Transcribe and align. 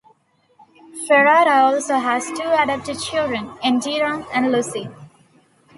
Ferrara 1.07 1.63
also 1.71 1.93
has 1.99 2.25
two 2.31 2.41
adopted 2.57 2.99
children: 2.99 3.49
Endira 3.63 4.25
and 4.33 4.51
Lucy. 4.51 4.89